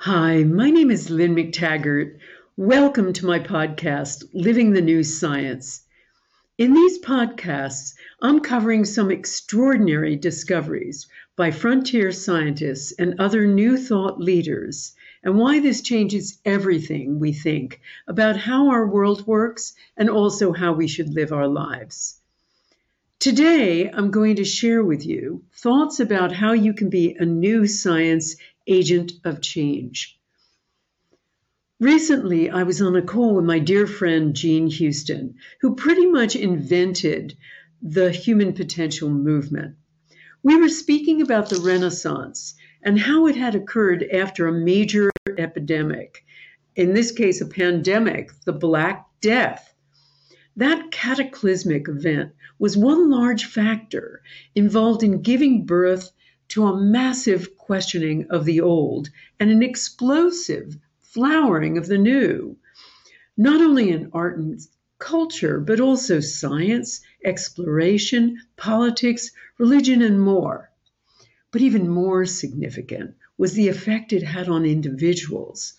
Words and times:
Hi, 0.00 0.44
my 0.44 0.70
name 0.70 0.90
is 0.90 1.10
Lynn 1.10 1.34
McTaggart. 1.34 2.18
Welcome 2.56 3.14
to 3.14 3.26
my 3.26 3.40
podcast, 3.40 4.24
Living 4.34 4.72
the 4.72 4.82
New 4.82 5.02
Science. 5.02 5.82
In 6.58 6.74
these 6.74 7.00
podcasts, 7.00 7.94
I'm 8.20 8.40
covering 8.40 8.84
some 8.84 9.10
extraordinary 9.10 10.14
discoveries 10.14 11.08
by 11.34 11.50
frontier 11.50 12.12
scientists 12.12 12.92
and 12.92 13.18
other 13.18 13.46
new 13.46 13.78
thought 13.78 14.20
leaders, 14.20 14.94
and 15.24 15.38
why 15.38 15.60
this 15.60 15.80
changes 15.80 16.38
everything 16.44 17.18
we 17.18 17.32
think 17.32 17.80
about 18.06 18.36
how 18.36 18.68
our 18.68 18.86
world 18.86 19.26
works 19.26 19.72
and 19.96 20.10
also 20.10 20.52
how 20.52 20.74
we 20.74 20.86
should 20.86 21.14
live 21.14 21.32
our 21.32 21.48
lives. 21.48 22.20
Today, 23.18 23.90
I'm 23.90 24.10
going 24.10 24.36
to 24.36 24.44
share 24.44 24.84
with 24.84 25.06
you 25.06 25.42
thoughts 25.54 25.98
about 26.00 26.32
how 26.32 26.52
you 26.52 26.74
can 26.74 26.90
be 26.90 27.16
a 27.18 27.24
new 27.24 27.66
science 27.66 28.36
agent 28.66 29.12
of 29.24 29.40
change. 29.40 30.18
Recently, 31.78 32.48
I 32.48 32.62
was 32.62 32.80
on 32.80 32.96
a 32.96 33.02
call 33.02 33.34
with 33.34 33.44
my 33.44 33.58
dear 33.58 33.86
friend 33.86 34.34
Jean 34.34 34.68
Houston, 34.68 35.34
who 35.60 35.74
pretty 35.74 36.06
much 36.06 36.34
invented 36.34 37.36
the 37.82 38.10
human 38.10 38.54
potential 38.54 39.10
movement. 39.10 39.76
We 40.42 40.56
were 40.56 40.70
speaking 40.70 41.20
about 41.20 41.50
the 41.50 41.60
Renaissance 41.60 42.54
and 42.82 42.98
how 42.98 43.26
it 43.26 43.36
had 43.36 43.54
occurred 43.54 44.04
after 44.04 44.46
a 44.46 44.52
major 44.52 45.10
epidemic, 45.36 46.24
in 46.74 46.94
this 46.94 47.12
case, 47.12 47.40
a 47.40 47.46
pandemic, 47.46 48.30
the 48.44 48.52
Black 48.52 49.06
Death. 49.20 49.74
That 50.56 50.90
cataclysmic 50.90 51.88
event 51.88 52.32
was 52.58 52.76
one 52.76 53.10
large 53.10 53.44
factor 53.44 54.22
involved 54.54 55.02
in 55.02 55.20
giving 55.20 55.66
birth 55.66 56.10
to 56.48 56.66
a 56.66 56.80
massive 56.80 57.56
questioning 57.56 58.26
of 58.30 58.44
the 58.44 58.60
old 58.60 59.08
and 59.40 59.50
an 59.50 59.62
explosive 59.62 60.76
flowering 61.00 61.78
of 61.78 61.86
the 61.86 61.98
new, 61.98 62.56
not 63.36 63.60
only 63.60 63.90
in 63.90 64.10
art 64.12 64.38
and 64.38 64.60
culture, 64.98 65.60
but 65.60 65.80
also 65.80 66.20
science, 66.20 67.00
exploration, 67.24 68.38
politics, 68.56 69.30
religion, 69.58 70.02
and 70.02 70.20
more. 70.20 70.70
But 71.50 71.62
even 71.62 71.88
more 71.88 72.24
significant 72.26 73.14
was 73.38 73.54
the 73.54 73.68
effect 73.68 74.12
it 74.12 74.22
had 74.22 74.48
on 74.48 74.64
individuals. 74.64 75.74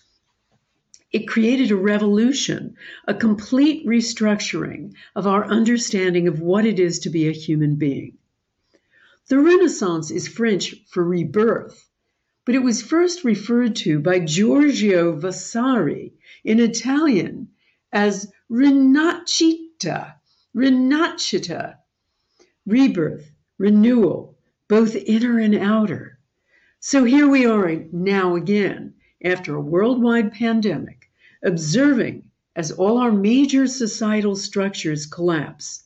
It 1.10 1.26
created 1.26 1.70
a 1.70 1.76
revolution, 1.76 2.76
a 3.06 3.14
complete 3.14 3.86
restructuring 3.86 4.92
of 5.16 5.26
our 5.26 5.44
understanding 5.46 6.28
of 6.28 6.40
what 6.40 6.66
it 6.66 6.78
is 6.78 6.98
to 7.00 7.10
be 7.10 7.28
a 7.28 7.32
human 7.32 7.76
being. 7.76 8.18
The 9.28 9.38
Renaissance 9.38 10.10
is 10.10 10.26
French 10.26 10.74
for 10.86 11.04
rebirth, 11.04 11.90
but 12.46 12.54
it 12.54 12.62
was 12.62 12.80
first 12.80 13.24
referred 13.24 13.76
to 13.76 14.00
by 14.00 14.20
Giorgio 14.20 15.14
Vasari 15.16 16.14
in 16.44 16.58
Italian 16.58 17.48
as 17.92 18.32
rinascita, 18.50 20.14
rinascita, 20.56 21.76
rebirth, 22.64 23.30
renewal, 23.58 24.38
both 24.66 24.96
inner 24.96 25.38
and 25.38 25.54
outer. 25.54 26.18
So 26.80 27.04
here 27.04 27.28
we 27.28 27.44
are 27.44 27.84
now 27.92 28.34
again, 28.34 28.94
after 29.22 29.54
a 29.54 29.60
worldwide 29.60 30.32
pandemic, 30.32 31.10
observing 31.42 32.30
as 32.56 32.72
all 32.72 32.96
our 32.96 33.12
major 33.12 33.66
societal 33.66 34.36
structures 34.36 35.04
collapse 35.04 35.84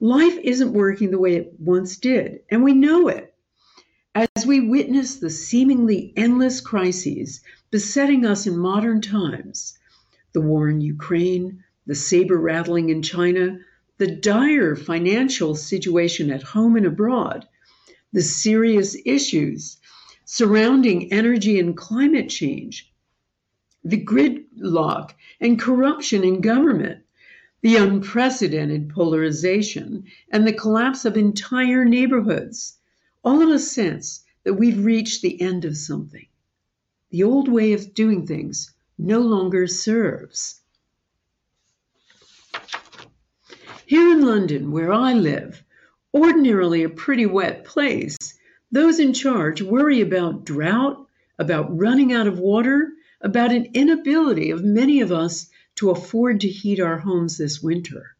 Life 0.00 0.38
isn't 0.42 0.72
working 0.72 1.10
the 1.10 1.18
way 1.18 1.36
it 1.36 1.54
once 1.58 1.96
did, 1.96 2.40
and 2.50 2.62
we 2.62 2.72
know 2.72 3.08
it. 3.08 3.34
As 4.14 4.46
we 4.46 4.60
witness 4.60 5.16
the 5.16 5.30
seemingly 5.30 6.12
endless 6.16 6.60
crises 6.60 7.40
besetting 7.70 8.24
us 8.24 8.46
in 8.46 8.56
modern 8.56 9.00
times 9.00 9.78
the 10.32 10.40
war 10.40 10.68
in 10.68 10.80
Ukraine, 10.80 11.62
the 11.86 11.94
saber 11.94 12.36
rattling 12.36 12.90
in 12.90 13.02
China, 13.02 13.60
the 13.98 14.06
dire 14.06 14.74
financial 14.74 15.54
situation 15.54 16.30
at 16.30 16.42
home 16.42 16.76
and 16.76 16.86
abroad, 16.86 17.46
the 18.12 18.22
serious 18.22 18.96
issues 19.04 19.78
surrounding 20.24 21.12
energy 21.12 21.60
and 21.60 21.76
climate 21.76 22.28
change, 22.28 22.92
the 23.84 24.02
gridlock 24.02 25.12
and 25.40 25.60
corruption 25.60 26.24
in 26.24 26.40
government, 26.40 27.03
the 27.64 27.76
unprecedented 27.76 28.90
polarization, 28.90 30.04
and 30.30 30.46
the 30.46 30.52
collapse 30.52 31.06
of 31.06 31.16
entire 31.16 31.82
neighborhoods, 31.82 32.76
all 33.24 33.40
in 33.40 33.50
a 33.50 33.58
sense 33.58 34.22
that 34.42 34.52
we've 34.52 34.84
reached 34.84 35.22
the 35.22 35.40
end 35.40 35.64
of 35.64 35.74
something. 35.74 36.26
The 37.08 37.22
old 37.22 37.48
way 37.48 37.72
of 37.72 37.94
doing 37.94 38.26
things 38.26 38.70
no 38.98 39.20
longer 39.20 39.66
serves. 39.66 40.60
Here 43.86 44.12
in 44.12 44.20
London, 44.20 44.70
where 44.70 44.92
I 44.92 45.14
live, 45.14 45.62
ordinarily 46.12 46.82
a 46.82 46.90
pretty 46.90 47.24
wet 47.24 47.64
place, 47.64 48.18
those 48.72 49.00
in 49.00 49.14
charge 49.14 49.62
worry 49.62 50.02
about 50.02 50.44
drought, 50.44 51.08
about 51.38 51.74
running 51.74 52.12
out 52.12 52.26
of 52.26 52.38
water, 52.38 52.92
about 53.22 53.52
an 53.52 53.70
inability 53.72 54.50
of 54.50 54.62
many 54.62 55.00
of 55.00 55.10
us 55.10 55.48
to 55.76 55.90
afford 55.90 56.40
to 56.40 56.48
heat 56.48 56.80
our 56.80 56.98
homes 56.98 57.38
this 57.38 57.62
winter. 57.62 58.14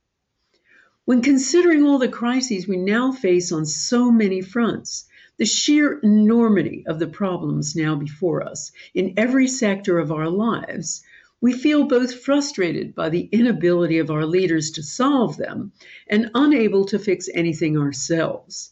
When 1.04 1.20
considering 1.20 1.84
all 1.84 1.98
the 1.98 2.08
crises 2.08 2.66
we 2.66 2.76
now 2.76 3.12
face 3.12 3.52
on 3.52 3.66
so 3.66 4.10
many 4.10 4.40
fronts, 4.40 5.04
the 5.36 5.44
sheer 5.44 5.98
enormity 5.98 6.84
of 6.86 6.98
the 6.98 7.06
problems 7.06 7.76
now 7.76 7.94
before 7.94 8.42
us 8.42 8.72
in 8.94 9.14
every 9.16 9.46
sector 9.46 9.98
of 9.98 10.10
our 10.10 10.30
lives, 10.30 11.02
we 11.40 11.52
feel 11.52 11.84
both 11.84 12.14
frustrated 12.14 12.94
by 12.94 13.10
the 13.10 13.28
inability 13.32 13.98
of 13.98 14.10
our 14.10 14.24
leaders 14.24 14.70
to 14.70 14.82
solve 14.82 15.36
them 15.36 15.72
and 16.06 16.30
unable 16.34 16.86
to 16.86 16.98
fix 16.98 17.28
anything 17.34 17.76
ourselves. 17.76 18.70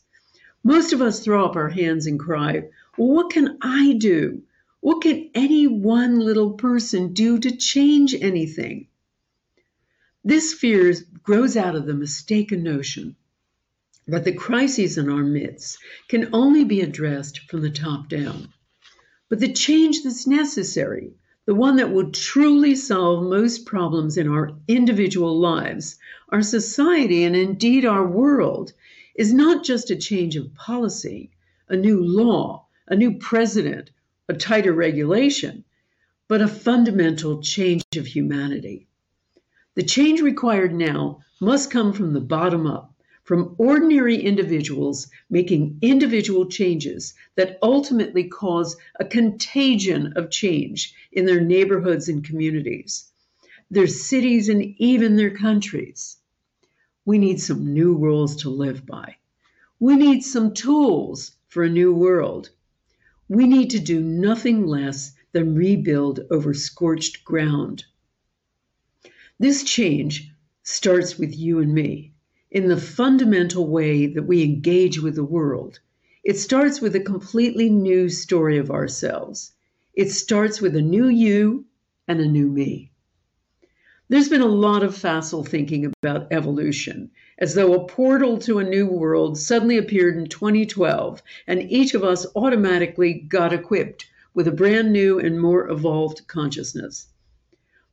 Most 0.64 0.92
of 0.94 1.02
us 1.02 1.20
throw 1.20 1.44
up 1.44 1.56
our 1.56 1.68
hands 1.68 2.06
and 2.06 2.18
cry, 2.18 2.68
Well, 2.96 3.08
what 3.08 3.30
can 3.30 3.58
I 3.60 3.92
do? 3.92 4.42
What 4.82 5.02
can 5.02 5.30
any 5.32 5.68
one 5.68 6.18
little 6.18 6.54
person 6.54 7.12
do 7.12 7.38
to 7.38 7.56
change 7.56 8.16
anything? 8.16 8.88
This 10.24 10.52
fear 10.52 10.92
grows 11.22 11.56
out 11.56 11.76
of 11.76 11.86
the 11.86 11.94
mistaken 11.94 12.64
notion 12.64 13.14
that 14.08 14.24
the 14.24 14.32
crises 14.32 14.98
in 14.98 15.08
our 15.08 15.22
midst 15.22 15.78
can 16.08 16.30
only 16.32 16.64
be 16.64 16.80
addressed 16.80 17.48
from 17.48 17.62
the 17.62 17.70
top 17.70 18.08
down. 18.08 18.48
But 19.28 19.38
the 19.38 19.52
change 19.52 20.02
that's 20.02 20.26
necessary, 20.26 21.14
the 21.44 21.54
one 21.54 21.76
that 21.76 21.92
will 21.92 22.10
truly 22.10 22.74
solve 22.74 23.22
most 23.22 23.64
problems 23.64 24.16
in 24.16 24.26
our 24.26 24.50
individual 24.66 25.38
lives, 25.38 25.96
our 26.30 26.42
society, 26.42 27.22
and 27.22 27.36
indeed 27.36 27.84
our 27.84 28.04
world, 28.04 28.72
is 29.14 29.32
not 29.32 29.62
just 29.62 29.92
a 29.92 29.96
change 29.96 30.34
of 30.34 30.52
policy, 30.56 31.30
a 31.68 31.76
new 31.76 32.02
law, 32.02 32.66
a 32.88 32.96
new 32.96 33.16
president, 33.18 33.92
a 34.28 34.34
tighter 34.34 34.72
regulation, 34.72 35.64
but 36.28 36.40
a 36.40 36.46
fundamental 36.46 37.42
change 37.42 37.84
of 37.96 38.06
humanity. 38.06 38.86
The 39.74 39.82
change 39.82 40.20
required 40.20 40.72
now 40.74 41.20
must 41.40 41.70
come 41.70 41.92
from 41.92 42.12
the 42.12 42.20
bottom 42.20 42.66
up, 42.66 42.94
from 43.24 43.54
ordinary 43.58 44.16
individuals 44.16 45.10
making 45.28 45.78
individual 45.82 46.46
changes 46.46 47.14
that 47.34 47.58
ultimately 47.62 48.24
cause 48.24 48.76
a 49.00 49.04
contagion 49.04 50.12
of 50.14 50.30
change 50.30 50.94
in 51.10 51.26
their 51.26 51.40
neighborhoods 51.40 52.08
and 52.08 52.24
communities, 52.24 53.10
their 53.70 53.86
cities, 53.86 54.48
and 54.48 54.62
even 54.78 55.16
their 55.16 55.30
countries. 55.30 56.16
We 57.04 57.18
need 57.18 57.40
some 57.40 57.74
new 57.74 57.96
rules 57.96 58.36
to 58.36 58.50
live 58.50 58.86
by. 58.86 59.16
We 59.80 59.96
need 59.96 60.22
some 60.22 60.54
tools 60.54 61.32
for 61.48 61.64
a 61.64 61.70
new 61.70 61.92
world 61.92 62.50
we 63.34 63.46
need 63.46 63.70
to 63.70 63.80
do 63.80 64.00
nothing 64.00 64.66
less 64.66 65.12
than 65.32 65.54
rebuild 65.54 66.20
over 66.30 66.52
scorched 66.52 67.24
ground. 67.24 67.84
This 69.38 69.64
change 69.64 70.30
starts 70.62 71.18
with 71.18 71.36
you 71.36 71.58
and 71.58 71.74
me 71.74 72.12
in 72.50 72.68
the 72.68 72.76
fundamental 72.76 73.66
way 73.66 74.06
that 74.06 74.24
we 74.24 74.42
engage 74.42 75.00
with 75.00 75.14
the 75.14 75.24
world. 75.24 75.80
It 76.22 76.38
starts 76.38 76.80
with 76.80 76.94
a 76.94 77.00
completely 77.00 77.70
new 77.70 78.10
story 78.10 78.58
of 78.58 78.70
ourselves. 78.70 79.52
It 79.94 80.10
starts 80.10 80.60
with 80.60 80.76
a 80.76 80.82
new 80.82 81.08
you 81.08 81.64
and 82.06 82.20
a 82.20 82.28
new 82.28 82.48
me. 82.48 82.91
There's 84.12 84.28
been 84.28 84.42
a 84.42 84.46
lot 84.46 84.82
of 84.82 84.94
facile 84.94 85.42
thinking 85.42 85.86
about 85.86 86.30
evolution, 86.30 87.12
as 87.38 87.54
though 87.54 87.72
a 87.72 87.86
portal 87.86 88.36
to 88.40 88.58
a 88.58 88.62
new 88.62 88.86
world 88.86 89.38
suddenly 89.38 89.78
appeared 89.78 90.18
in 90.18 90.26
2012, 90.26 91.22
and 91.46 91.62
each 91.72 91.94
of 91.94 92.04
us 92.04 92.26
automatically 92.36 93.14
got 93.14 93.54
equipped 93.54 94.04
with 94.34 94.46
a 94.46 94.52
brand 94.52 94.92
new 94.92 95.18
and 95.18 95.40
more 95.40 95.66
evolved 95.70 96.26
consciousness. 96.26 97.06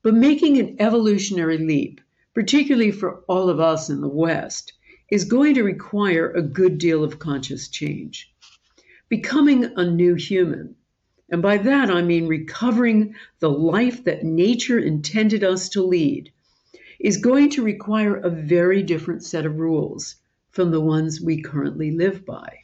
But 0.01 0.13
making 0.13 0.57
an 0.57 0.75
evolutionary 0.79 1.57
leap, 1.57 2.01
particularly 2.33 2.91
for 2.91 3.23
all 3.29 3.47
of 3.47 3.61
us 3.61 3.89
in 3.89 4.01
the 4.01 4.09
West, 4.09 4.73
is 5.09 5.23
going 5.23 5.53
to 5.53 5.63
require 5.63 6.31
a 6.31 6.41
good 6.41 6.79
deal 6.79 7.01
of 7.01 7.19
conscious 7.19 7.69
change. 7.69 8.29
Becoming 9.07 9.71
a 9.77 9.85
new 9.85 10.15
human, 10.15 10.75
and 11.31 11.41
by 11.41 11.57
that 11.57 11.89
I 11.89 12.01
mean 12.01 12.27
recovering 12.27 13.15
the 13.39 13.49
life 13.49 14.03
that 14.05 14.23
nature 14.23 14.79
intended 14.79 15.43
us 15.43 15.69
to 15.69 15.83
lead, 15.83 16.31
is 16.99 17.17
going 17.17 17.49
to 17.51 17.63
require 17.63 18.15
a 18.15 18.29
very 18.29 18.83
different 18.83 19.23
set 19.23 19.45
of 19.45 19.59
rules 19.59 20.15
from 20.51 20.71
the 20.71 20.81
ones 20.81 21.21
we 21.21 21.41
currently 21.41 21.91
live 21.91 22.25
by. 22.25 22.59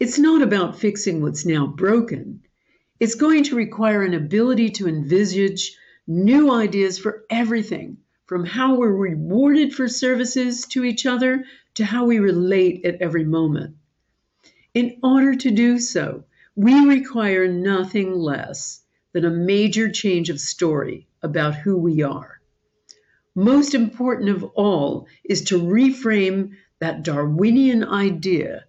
It's 0.00 0.18
not 0.18 0.42
about 0.42 0.78
fixing 0.78 1.22
what's 1.22 1.44
now 1.44 1.66
broken. 1.66 2.42
It's 3.00 3.14
going 3.14 3.44
to 3.44 3.56
require 3.56 4.02
an 4.02 4.14
ability 4.14 4.70
to 4.70 4.88
envisage 4.88 5.76
new 6.06 6.52
ideas 6.52 6.98
for 6.98 7.24
everything, 7.30 7.98
from 8.26 8.44
how 8.44 8.76
we're 8.76 8.92
rewarded 8.92 9.74
for 9.74 9.88
services 9.88 10.66
to 10.66 10.84
each 10.84 11.06
other 11.06 11.44
to 11.74 11.84
how 11.84 12.06
we 12.06 12.18
relate 12.18 12.84
at 12.84 13.00
every 13.00 13.24
moment. 13.24 13.76
In 14.74 14.98
order 15.02 15.34
to 15.34 15.50
do 15.50 15.78
so, 15.78 16.24
we 16.58 16.86
require 16.86 17.46
nothing 17.46 18.12
less 18.12 18.82
than 19.12 19.24
a 19.24 19.30
major 19.30 19.88
change 19.88 20.28
of 20.28 20.40
story 20.40 21.06
about 21.22 21.54
who 21.54 21.78
we 21.78 22.02
are. 22.02 22.40
Most 23.36 23.74
important 23.74 24.28
of 24.30 24.42
all 24.56 25.06
is 25.22 25.42
to 25.42 25.60
reframe 25.60 26.56
that 26.80 27.04
Darwinian 27.04 27.84
idea 27.84 28.64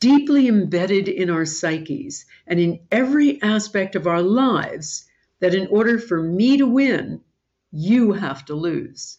deeply 0.00 0.48
embedded 0.48 1.06
in 1.06 1.30
our 1.30 1.44
psyches 1.44 2.26
and 2.48 2.58
in 2.58 2.80
every 2.90 3.40
aspect 3.42 3.94
of 3.94 4.08
our 4.08 4.22
lives 4.22 5.06
that 5.38 5.54
in 5.54 5.68
order 5.68 6.00
for 6.00 6.20
me 6.20 6.56
to 6.56 6.66
win, 6.66 7.20
you 7.70 8.10
have 8.10 8.44
to 8.46 8.54
lose. 8.54 9.18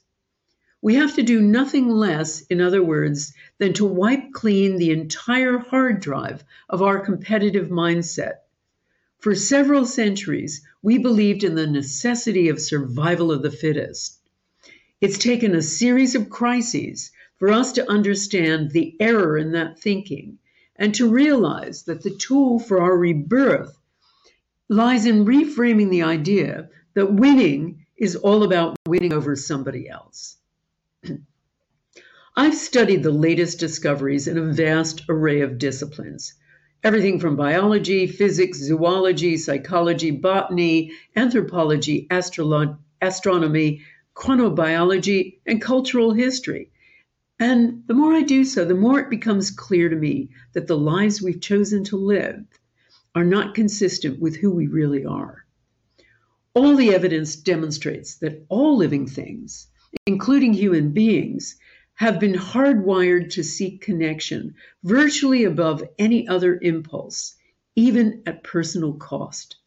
We 0.84 0.96
have 0.96 1.14
to 1.16 1.22
do 1.22 1.42
nothing 1.42 1.90
less, 1.90 2.42
in 2.48 2.60
other 2.60 2.84
words, 2.84 3.34
than 3.60 3.74
to 3.74 3.86
wipe 3.86 4.32
clean 4.34 4.78
the 4.78 4.90
entire 4.90 5.60
hard 5.60 6.00
drive 6.00 6.44
of 6.70 6.82
our 6.82 7.00
competitive 7.00 7.70
mindset. 7.70 8.38
For 9.20 9.36
several 9.36 9.86
centuries, 9.86 10.66
we 10.82 10.98
believed 10.98 11.44
in 11.44 11.54
the 11.54 11.68
necessity 11.68 12.50
of 12.50 12.60
survival 12.60 13.32
of 13.32 13.44
the 13.44 13.52
fittest. 13.52 14.18
It's 15.00 15.20
taken 15.20 15.54
a 15.54 15.62
series 15.62 16.16
of 16.16 16.32
crises 16.32 17.12
for 17.38 17.52
us 17.52 17.74
to 17.74 17.88
understand 17.88 18.72
the 18.72 18.96
error 19.00 19.38
in 19.38 19.52
that 19.52 19.80
thinking 19.80 20.40
and 20.76 20.96
to 20.96 21.08
realize 21.08 21.84
that 21.84 22.02
the 22.02 22.10
tool 22.10 22.58
for 22.58 22.82
our 22.82 22.98
rebirth 22.98 23.78
lies 24.68 25.06
in 25.06 25.26
reframing 25.26 25.92
the 25.92 26.02
idea 26.02 26.70
that 26.96 27.14
winning 27.14 27.86
is 27.98 28.16
all 28.16 28.42
about 28.42 28.76
winning 28.88 29.14
over 29.14 29.36
somebody 29.36 29.88
else. 29.88 30.38
I've 32.34 32.56
studied 32.56 33.04
the 33.04 33.12
latest 33.12 33.60
discoveries 33.60 34.26
in 34.26 34.38
a 34.38 34.54
vast 34.54 35.04
array 35.10 35.42
of 35.42 35.58
disciplines. 35.58 36.34
Everything 36.82 37.20
from 37.20 37.36
biology, 37.36 38.08
physics, 38.08 38.58
zoology, 38.58 39.36
psychology, 39.36 40.12
botany, 40.12 40.94
anthropology, 41.18 42.08
astrolo- 42.10 42.78
astronomy, 43.02 43.82
chronobiology, 44.16 45.40
and 45.46 45.62
cultural 45.62 46.14
history. 46.14 46.72
And 47.38 47.84
the 47.88 47.94
more 47.94 48.14
I 48.14 48.22
do 48.22 48.46
so, 48.46 48.64
the 48.64 48.76
more 48.76 49.02
it 49.02 49.10
becomes 49.10 49.52
clear 49.52 49.90
to 49.90 49.96
me 49.98 50.30
that 50.54 50.68
the 50.68 50.78
lives 50.78 51.22
we've 51.22 51.42
chosen 51.42 51.84
to 51.86 51.98
live 51.98 52.46
are 53.14 53.26
not 53.26 53.56
consistent 53.56 54.22
with 54.22 54.38
who 54.38 54.52
we 54.52 54.68
really 54.68 55.06
are. 55.06 55.44
All 56.54 56.78
the 56.78 56.94
evidence 56.94 57.36
demonstrates 57.36 58.16
that 58.20 58.46
all 58.48 58.78
living 58.78 59.06
things, 59.06 59.68
including 60.06 60.54
human 60.54 60.92
beings, 60.94 61.58
have 62.02 62.20
been 62.20 62.34
hardwired 62.34 63.30
to 63.30 63.44
seek 63.44 63.80
connection 63.80 64.56
virtually 64.84 65.44
above 65.44 65.84
any 66.00 66.28
other 66.28 66.58
impulse, 66.64 67.36
even 67.76 68.24
at 68.26 68.44
personal 68.44 68.92
cost. 68.94 69.58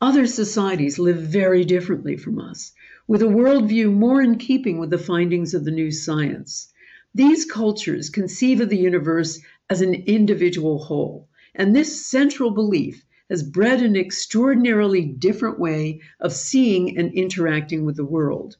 Other 0.00 0.26
societies 0.26 0.98
live 0.98 1.18
very 1.18 1.66
differently 1.66 2.16
from 2.16 2.38
us, 2.38 2.72
with 3.06 3.20
a 3.20 3.26
worldview 3.26 3.92
more 3.92 4.22
in 4.22 4.38
keeping 4.38 4.78
with 4.78 4.88
the 4.88 4.96
findings 4.96 5.52
of 5.52 5.66
the 5.66 5.70
new 5.70 5.90
science. 5.90 6.72
These 7.14 7.44
cultures 7.44 8.08
conceive 8.08 8.62
of 8.62 8.70
the 8.70 8.78
universe 8.78 9.38
as 9.68 9.82
an 9.82 9.92
individual 9.92 10.78
whole, 10.78 11.28
and 11.54 11.76
this 11.76 12.06
central 12.06 12.52
belief 12.52 13.04
has 13.28 13.42
bred 13.42 13.82
an 13.82 13.96
extraordinarily 13.96 15.04
different 15.04 15.58
way 15.58 16.00
of 16.20 16.32
seeing 16.32 16.96
and 16.96 17.12
interacting 17.12 17.84
with 17.84 17.96
the 17.96 18.04
world. 18.06 18.56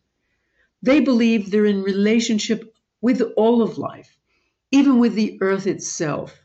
They 0.83 1.01
believe 1.01 1.51
they're 1.51 1.67
in 1.67 1.83
relationship 1.83 2.75
with 3.03 3.21
all 3.37 3.63
of 3.63 3.77
life, 3.77 4.17
even 4.71 4.99
with 4.99 5.15
the 5.15 5.37
earth 5.43 5.67
itself. 5.67 6.43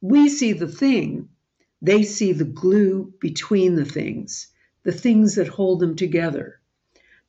We 0.00 0.28
see 0.28 0.52
the 0.52 0.68
thing, 0.68 1.28
they 1.82 2.02
see 2.02 2.32
the 2.32 2.44
glue 2.44 3.12
between 3.20 3.74
the 3.74 3.84
things, 3.84 4.48
the 4.84 4.92
things 4.92 5.34
that 5.34 5.48
hold 5.48 5.80
them 5.80 5.96
together. 5.96 6.60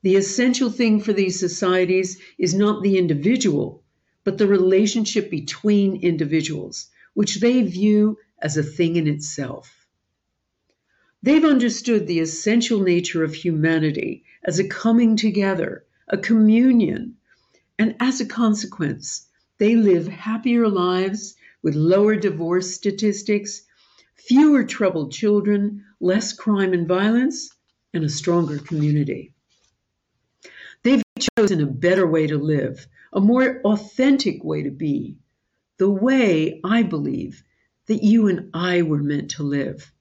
The 0.00 0.16
essential 0.16 0.70
thing 0.70 1.00
for 1.00 1.12
these 1.12 1.38
societies 1.38 2.18
is 2.38 2.54
not 2.54 2.82
the 2.82 2.96
individual, 2.96 3.82
but 4.24 4.38
the 4.38 4.46
relationship 4.46 5.30
between 5.30 5.96
individuals, 5.96 6.88
which 7.12 7.40
they 7.40 7.62
view 7.62 8.18
as 8.40 8.56
a 8.56 8.62
thing 8.62 8.96
in 8.96 9.06
itself. 9.06 9.86
They've 11.22 11.44
understood 11.44 12.06
the 12.06 12.20
essential 12.20 12.80
nature 12.80 13.24
of 13.24 13.34
humanity 13.34 14.24
as 14.44 14.58
a 14.58 14.68
coming 14.68 15.16
together 15.16 15.85
a 16.08 16.18
communion. 16.18 17.16
And 17.78 17.96
as 18.00 18.20
a 18.20 18.26
consequence, 18.26 19.26
they 19.58 19.76
live 19.76 20.06
happier 20.06 20.68
lives 20.68 21.36
with 21.62 21.74
lower 21.74 22.16
divorce 22.16 22.74
statistics, 22.74 23.62
fewer 24.14 24.64
troubled 24.64 25.12
children, 25.12 25.84
less 26.00 26.32
crime 26.32 26.72
and 26.72 26.86
violence, 26.86 27.50
and 27.92 28.04
a 28.04 28.08
stronger 28.08 28.58
community. 28.58 29.32
They've 30.82 31.02
chosen 31.36 31.60
a 31.60 31.66
better 31.66 32.06
way 32.06 32.26
to 32.26 32.38
live, 32.38 32.86
a 33.12 33.20
more 33.20 33.60
authentic 33.64 34.44
way 34.44 34.62
to 34.62 34.70
be, 34.70 35.16
the 35.78 35.90
way 35.90 36.60
I 36.62 36.82
believe 36.82 37.42
that 37.86 38.04
you 38.04 38.28
and 38.28 38.50
I 38.54 38.82
were 38.82 39.02
meant 39.02 39.30
to 39.32 39.42
live. 39.42 39.92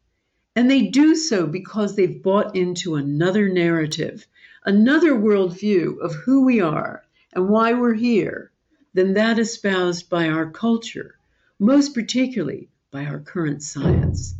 And 0.55 0.69
they 0.69 0.87
do 0.87 1.15
so 1.15 1.47
because 1.47 1.95
they've 1.95 2.21
bought 2.21 2.55
into 2.55 2.95
another 2.95 3.49
narrative 3.49 4.27
another 4.65 5.13
worldview 5.13 5.99
of 5.99 6.13
who 6.15 6.43
we 6.43 6.59
are 6.59 7.03
and 7.33 7.47
why 7.47 7.73
we're 7.73 7.93
here 7.93 8.51
than 8.93 9.13
that 9.13 9.37
espoused 9.37 10.09
by 10.09 10.27
our 10.27 10.49
culture, 10.49 11.15
most 11.59 11.93
particularly 11.93 12.69
by 12.91 13.05
our 13.05 13.19
current 13.19 13.61
science. 13.61 14.33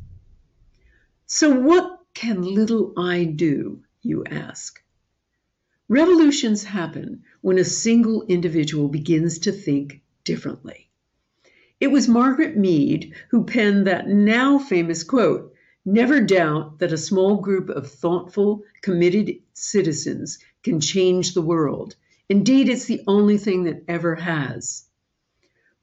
So, 1.27 1.59
what 1.59 1.99
can 2.13 2.41
little 2.41 2.93
I 2.97 3.25
do, 3.25 3.83
you 4.01 4.25
ask? 4.25 4.81
Revolutions 5.87 6.63
happen 6.63 7.23
when 7.41 7.57
a 7.57 7.63
single 7.63 8.25
individual 8.27 8.87
begins 8.87 9.39
to 9.39 9.51
think 9.51 10.01
differently. 10.23 10.89
It 11.79 11.87
was 11.87 12.07
Margaret 12.07 12.57
Mead 12.57 13.13
who 13.29 13.43
penned 13.43 13.85
that 13.87 14.07
now 14.07 14.57
famous 14.57 15.03
quote 15.03 15.54
Never 15.87 16.19
doubt 16.19 16.79
that 16.79 16.91
a 16.91 16.97
small 16.97 17.37
group 17.37 17.69
of 17.69 17.91
thoughtful, 17.91 18.63
committed 18.81 19.35
citizens 19.53 20.39
can 20.63 20.79
change 20.79 21.35
the 21.35 21.43
world. 21.43 21.95
Indeed, 22.27 22.69
it's 22.69 22.85
the 22.85 23.03
only 23.05 23.37
thing 23.37 23.65
that 23.65 23.83
ever 23.87 24.15
has. 24.15 24.85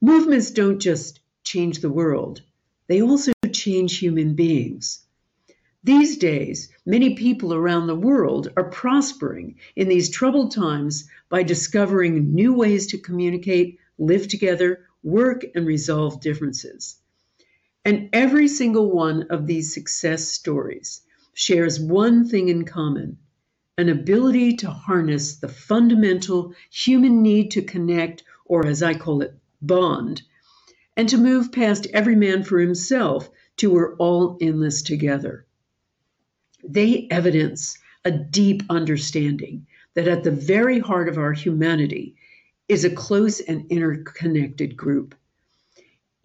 Movements 0.01 0.51
don't 0.51 0.79
just 0.79 1.21
change 1.45 1.79
the 1.79 1.89
world, 1.89 2.41
they 2.87 3.01
also 3.01 3.31
change 3.53 3.99
human 3.99 4.35
beings. 4.35 5.05
These 5.85 6.17
days, 6.17 6.67
many 6.85 7.15
people 7.15 7.53
around 7.53 7.87
the 7.87 7.95
world 7.95 8.51
are 8.57 8.69
prospering 8.69 9.55
in 9.77 9.87
these 9.87 10.09
troubled 10.09 10.51
times 10.51 11.09
by 11.29 11.43
discovering 11.43 12.33
new 12.33 12.53
ways 12.53 12.87
to 12.87 12.97
communicate, 12.97 13.79
live 13.97 14.27
together, 14.27 14.85
work, 15.01 15.45
and 15.55 15.65
resolve 15.65 16.19
differences. 16.19 16.97
And 17.85 18.09
every 18.13 18.47
single 18.47 18.91
one 18.91 19.23
of 19.23 19.45
these 19.45 19.73
success 19.73 20.27
stories 20.29 21.01
shares 21.33 21.79
one 21.79 22.27
thing 22.27 22.47
in 22.47 22.63
common 22.63 23.17
an 23.77 23.89
ability 23.89 24.55
to 24.55 24.69
harness 24.69 25.35
the 25.35 25.47
fundamental 25.47 26.53
human 26.69 27.21
need 27.23 27.49
to 27.51 27.61
connect, 27.61 28.23
or 28.45 28.65
as 28.65 28.83
I 28.83 28.93
call 28.93 29.21
it, 29.21 29.33
bond, 29.61 30.21
and 30.95 31.09
to 31.09 31.17
move 31.17 31.51
past 31.51 31.87
every 31.93 32.15
man 32.15 32.43
for 32.43 32.59
himself 32.59 33.29
to 33.57 33.71
we're 33.71 33.95
all 33.95 34.37
in 34.37 34.59
this 34.59 34.81
together. 34.83 35.45
They 36.63 37.07
evidence 37.09 37.77
a 38.05 38.11
deep 38.11 38.63
understanding 38.69 39.65
that 39.95 40.07
at 40.07 40.23
the 40.23 40.31
very 40.31 40.79
heart 40.79 41.09
of 41.09 41.17
our 41.17 41.33
humanity 41.33 42.15
is 42.69 42.85
a 42.85 42.89
close 42.89 43.39
and 43.39 43.65
interconnected 43.69 44.77
group. 44.77 45.15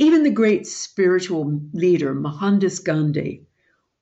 Even 0.00 0.23
the 0.23 0.31
great 0.31 0.64
spiritual 0.64 1.61
leader, 1.73 2.14
Mohandas 2.14 2.78
Gandhi, 2.78 3.45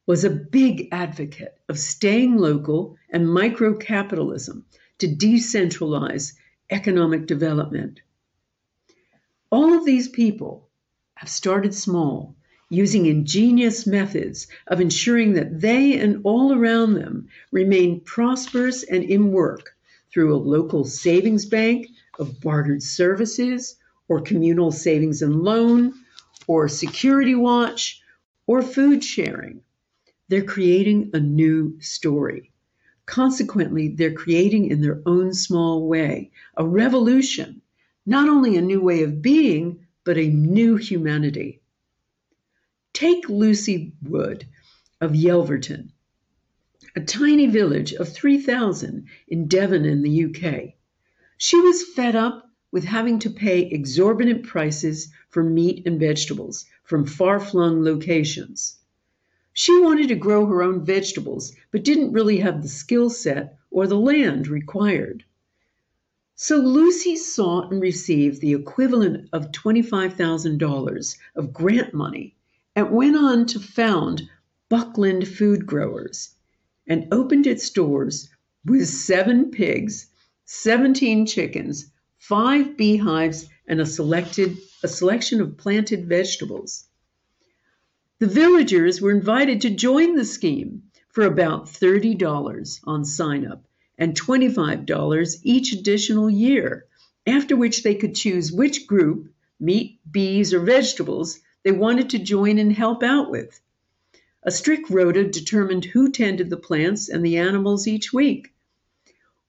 was 0.05 0.25
a 0.25 0.31
big 0.31 0.89
advocate 0.93 1.59
of 1.71 1.79
staying 1.79 2.37
local 2.37 2.99
and 3.09 3.33
micro 3.33 3.75
capitalism 3.75 4.67
to 4.99 5.09
decentralize 5.09 6.35
economic 6.69 7.27
development. 7.27 8.03
All 9.51 9.73
of 9.73 9.87
these 9.87 10.07
people 10.07 10.69
have 11.15 11.31
started 11.31 11.73
small 11.75 12.37
using 12.69 13.07
ingenious 13.07 13.87
methods 13.87 14.49
of 14.67 14.83
ensuring 14.83 15.33
that 15.33 15.63
they 15.63 15.99
and 15.99 16.21
all 16.25 16.53
around 16.53 16.93
them 16.93 17.27
remain 17.53 18.01
prosperous 18.01 18.83
and 18.83 19.03
in 19.03 19.33
work 19.33 19.75
through 20.13 20.35
a 20.35 20.37
local 20.37 20.85
savings 20.85 21.47
bank 21.47 21.87
of 22.19 22.39
bartered 22.43 22.83
services 22.83 23.77
or 24.09 24.21
communal 24.21 24.71
savings 24.71 25.23
and 25.23 25.43
loan 25.43 25.93
or 26.47 26.69
security 26.69 27.35
watch 27.35 28.01
or 28.47 28.63
food 28.63 29.03
sharing. 29.03 29.61
They're 30.29 30.43
creating 30.45 31.11
a 31.13 31.21
new 31.21 31.81
story. 31.81 32.53
Consequently, 33.07 33.89
they're 33.89 34.13
creating 34.13 34.71
in 34.71 34.81
their 34.81 35.01
own 35.07 35.33
small 35.33 35.87
way 35.87 36.33
a 36.57 36.67
revolution, 36.67 37.63
not 38.05 38.29
only 38.29 38.57
a 38.57 38.63
new 38.63 38.81
way 38.81 39.03
of 39.03 39.23
being, 39.23 39.87
but 40.05 40.19
a 40.19 40.29
new 40.29 40.77
humanity. 40.77 41.61
Take 42.93 43.29
Lucy 43.29 43.93
Wood 44.03 44.47
of 45.01 45.13
Yelverton, 45.13 45.91
a 46.97 47.01
tiny 47.01 47.47
village 47.47 47.93
of 47.93 48.09
3,000 48.09 49.07
in 49.29 49.49
Devon 49.49 49.85
in 49.85 50.03
the 50.03 50.25
UK. 50.25 50.75
She 51.37 51.61
was 51.61 51.85
fed 51.95 52.17
up 52.17 52.46
with 52.73 52.85
having 52.85 53.19
to 53.21 53.31
pay 53.31 53.63
exorbitant 53.63 54.43
prices 54.43 55.13
for 55.29 55.43
meat 55.43 55.83
and 55.87 56.01
vegetables 56.01 56.65
from 56.85 57.07
far 57.07 57.39
flung 57.39 57.83
locations. 57.83 58.77
She 59.53 59.81
wanted 59.81 60.09
to 60.09 60.15
grow 60.15 60.47
her 60.47 60.63
own 60.63 60.85
vegetables, 60.85 61.55
but 61.71 61.85
didn't 61.85 62.13
really 62.13 62.39
have 62.39 62.63
the 62.63 62.69
skill 62.69 63.09
set 63.09 63.57
or 63.71 63.87
the 63.87 63.99
land 63.99 64.49
required. 64.49 65.25
So 66.35 66.59
Lucy 66.59 67.17
sought 67.17 67.73
and 67.73 67.81
received 67.81 68.41
the 68.41 68.53
equivalent 68.53 69.31
of 69.33 69.53
$25,000 69.53 71.17
of 71.35 71.53
grant 71.55 71.95
money 71.95 72.35
and 72.75 72.91
went 72.91 73.17
on 73.17 73.47
to 73.47 73.59
found 73.59 74.29
Buckland 74.69 75.27
Food 75.27 75.65
Growers 75.65 76.35
and 76.87 77.09
opened 77.11 77.47
its 77.47 77.71
doors 77.71 78.29
with 78.67 78.87
seven 78.87 79.51
pigs 79.51 80.09
17 80.45 81.25
chickens, 81.25 81.91
five 82.29 82.77
beehives, 82.77 83.49
and 83.69 83.81
a, 83.81 83.87
selected, 83.87 84.59
a 84.83 84.89
selection 84.89 85.41
of 85.41 85.57
planted 85.57 86.09
vegetables. 86.09 86.89
The 88.19 88.27
villagers 88.27 89.01
were 89.01 89.13
invited 89.13 89.61
to 89.61 89.71
join 89.71 90.17
the 90.17 90.25
scheme 90.25 90.83
for 91.11 91.25
about 91.25 91.67
$30 91.67 92.81
on 92.85 93.05
sign 93.05 93.47
up 93.47 93.65
and 93.97 94.21
$25 94.21 95.41
each 95.45 95.73
additional 95.73 96.29
year, 96.29 96.87
after 97.29 97.57
which 97.57 97.85
they 97.85 97.95
could 97.95 98.17
choose 98.17 98.51
which 98.51 98.89
group, 98.89 99.33
meat, 99.61 100.01
bees, 100.11 100.53
or 100.53 100.61
vegetables, 100.61 101.39
they 101.63 101.71
wanted 101.71 102.11
to 102.11 102.19
join 102.19 102.59
and 102.59 102.73
help 102.73 103.05
out 103.05 103.31
with. 103.31 103.61
A 104.43 104.51
strict 104.51 104.91
rota 104.91 105.23
determined 105.23 105.85
who 105.85 106.11
tended 106.11 106.51
the 106.51 106.57
plants 106.57 107.09
and 107.09 107.25
the 107.25 107.37
animals 107.37 107.87
each 107.87 108.13
week. 108.13 108.53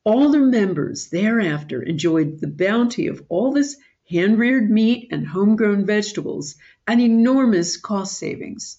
All 0.08 0.32
the 0.32 0.40
members 0.40 1.10
thereafter 1.10 1.84
enjoyed 1.84 2.40
the 2.40 2.48
bounty 2.48 3.08
of 3.08 3.22
all 3.28 3.52
this 3.52 3.76
hand 4.10 4.40
reared 4.40 4.72
meat 4.72 5.10
and 5.12 5.28
homegrown 5.28 5.86
vegetables 5.86 6.56
and 6.88 7.02
enormous 7.02 7.76
cost 7.76 8.18
savings. 8.18 8.78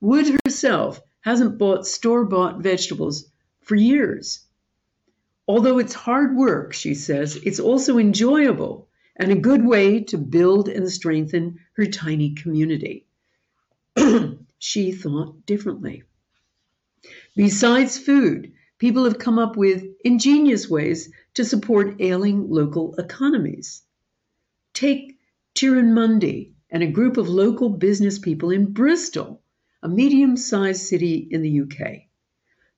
Wood 0.00 0.36
herself 0.44 1.00
hasn't 1.20 1.56
bought 1.56 1.86
store 1.86 2.24
bought 2.24 2.60
vegetables 2.60 3.30
for 3.60 3.76
years. 3.76 4.40
Although 5.46 5.78
it's 5.78 5.94
hard 5.94 6.34
work, 6.36 6.72
she 6.72 6.96
says, 6.96 7.36
it's 7.44 7.60
also 7.60 7.98
enjoyable 7.98 8.88
and 9.14 9.30
a 9.30 9.36
good 9.36 9.64
way 9.64 10.00
to 10.00 10.18
build 10.18 10.68
and 10.68 10.90
strengthen 10.90 11.60
her 11.74 11.86
tiny 11.86 12.34
community. 12.34 13.06
she 14.58 14.90
thought 14.90 15.46
differently. 15.46 16.02
Besides 17.36 17.96
food, 17.98 18.50
people 18.84 19.04
have 19.04 19.18
come 19.18 19.38
up 19.38 19.56
with 19.56 19.82
ingenious 20.04 20.68
ways 20.68 21.10
to 21.32 21.42
support 21.42 22.02
ailing 22.02 22.50
local 22.50 22.94
economies. 22.96 23.80
Take 24.74 25.18
Ciaran 25.54 25.94
Mundy 25.94 26.52
and 26.68 26.82
a 26.82 26.92
group 26.92 27.16
of 27.16 27.26
local 27.26 27.70
business 27.70 28.18
people 28.18 28.50
in 28.50 28.74
Bristol, 28.74 29.40
a 29.82 29.88
medium 29.88 30.36
sized 30.36 30.82
city 30.82 31.26
in 31.30 31.40
the 31.40 31.62
UK. 31.62 32.02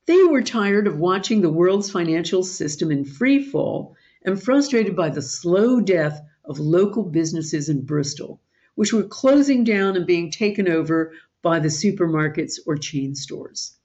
They 0.07 0.23
were 0.23 0.43
tired 0.43 0.87
of 0.87 1.01
watching 1.01 1.41
the 1.41 1.51
world's 1.51 1.91
financial 1.91 2.45
system 2.45 2.93
in 2.93 3.05
free 3.05 3.43
fall 3.43 3.97
and 4.25 4.41
frustrated 4.41 4.95
by 4.95 5.09
the 5.09 5.23
slow 5.23 5.81
death 5.81 6.23
of 6.45 6.61
local 6.61 7.03
businesses 7.03 7.69
in 7.69 7.85
Bristol, 7.85 8.41
which 8.77 8.93
were 8.93 9.03
closing 9.03 9.65
down 9.65 9.97
and 9.97 10.07
being 10.07 10.31
taken 10.31 10.69
over 10.69 11.15
by 11.43 11.59
the 11.59 11.67
supermarkets 11.67 12.61
or 12.65 12.77
chain 12.77 13.17
stores. 13.17 13.76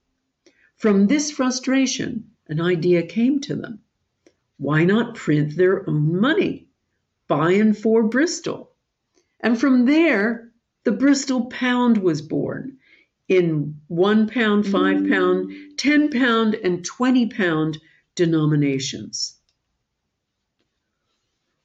From 0.81 1.05
this 1.05 1.29
frustration, 1.29 2.31
an 2.47 2.59
idea 2.59 3.03
came 3.03 3.39
to 3.41 3.55
them. 3.55 3.81
Why 4.57 4.83
not 4.83 5.13
print 5.13 5.55
their 5.55 5.87
own 5.87 6.19
money? 6.19 6.69
By 7.27 7.51
and 7.51 7.77
for 7.77 8.01
Bristol. 8.01 8.71
And 9.39 9.59
from 9.59 9.85
there, 9.85 10.51
the 10.83 10.91
Bristol 10.91 11.45
pound 11.51 11.99
was 11.99 12.23
born 12.23 12.79
in 13.27 13.79
one 13.89 14.27
pound, 14.27 14.65
five 14.65 15.01
mm. 15.01 15.09
pound, 15.11 15.53
10 15.77 16.09
pound, 16.09 16.55
and 16.55 16.83
20 16.83 17.27
pound 17.27 17.77
denominations. 18.15 19.37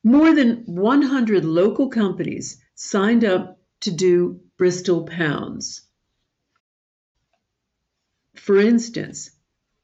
More 0.05 0.35
than 0.35 0.57
100 0.67 1.43
local 1.43 1.89
companies 1.89 2.63
signed 2.75 3.25
up 3.25 3.59
to 3.81 3.91
do 3.91 4.41
Bristol 4.59 5.07
pounds. 5.07 5.86
For 8.47 8.61
instance, 8.61 9.33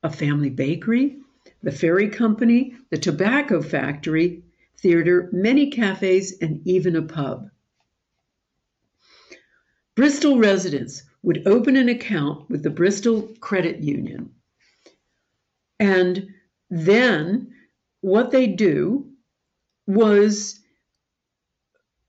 a 0.04 0.08
family 0.08 0.48
bakery, 0.48 1.18
the 1.64 1.72
ferry 1.72 2.08
company, 2.08 2.76
the 2.90 2.96
tobacco 2.96 3.60
factory, 3.60 4.44
theater, 4.76 5.28
many 5.32 5.68
cafes, 5.68 6.38
and 6.40 6.64
even 6.64 6.94
a 6.94 7.02
pub. 7.02 7.50
Bristol 9.96 10.38
residents 10.38 11.02
would 11.24 11.44
open 11.44 11.74
an 11.74 11.88
account 11.88 12.48
with 12.48 12.62
the 12.62 12.70
Bristol 12.70 13.22
Credit 13.40 13.80
Union. 13.80 14.30
And 15.80 16.28
then 16.70 17.52
what 18.00 18.30
they 18.30 18.46
do 18.46 19.10
was 19.88 20.60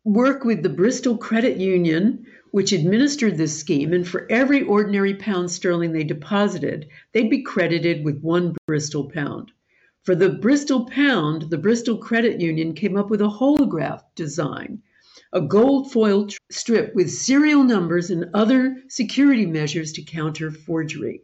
work 0.03 0.45
with 0.45 0.62
the 0.62 0.69
Bristol 0.69 1.17
Credit 1.17 1.57
Union 1.57 2.27
which 2.53 2.72
administered 2.72 3.36
this 3.36 3.57
scheme, 3.60 3.93
and 3.93 4.07
for 4.07 4.27
every 4.29 4.62
ordinary 4.62 5.15
pound 5.15 5.50
sterling 5.50 5.91
they 5.91 6.03
deposited, 6.03 6.88
they'd 7.12 7.27
be 7.31 7.41
credited 7.41 8.05
with 8.05 8.22
one 8.22 8.55
Bristol 8.67 9.10
pound. 9.10 9.51
For 10.03 10.13
the 10.13 10.29
Bristol 10.29 10.86
pound, 10.86 11.50
the 11.50 11.57
Bristol 11.57 11.98
Credit 11.98 12.39
Union 12.39 12.75
came 12.75 12.95
up 12.95 13.10
with 13.10 13.22
a 13.22 13.27
holograph 13.27 14.03
design, 14.13 14.83
a 15.33 15.41
gold 15.41 15.91
foil 15.91 16.27
strip 16.51 16.93
with 16.93 17.10
serial 17.10 17.63
numbers 17.63 18.12
and 18.12 18.29
other 18.36 18.83
security 18.88 19.48
measures 19.48 19.91
to 19.93 20.03
counter 20.03 20.51
forgery. 20.51 21.24